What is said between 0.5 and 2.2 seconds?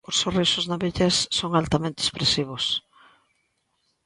na vellez son altamente